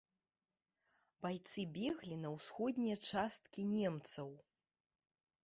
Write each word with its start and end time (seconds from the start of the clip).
Байцы 1.25 1.65
беглі 1.75 2.17
на 2.23 2.29
ўсходнія 2.37 2.97
часткі 3.09 3.61
немцаў. 3.77 4.29